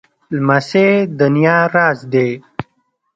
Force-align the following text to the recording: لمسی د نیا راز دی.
لمسی 0.35 0.89
د 1.17 1.19
نیا 1.35 1.57
راز 1.73 1.99
دی. 2.13 2.29